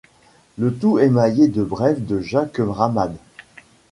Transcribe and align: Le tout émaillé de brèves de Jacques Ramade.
Le 0.57 0.73
tout 0.73 0.97
émaillé 0.97 1.47
de 1.47 1.63
brèves 1.63 2.07
de 2.07 2.21
Jacques 2.21 2.57
Ramade. 2.57 3.17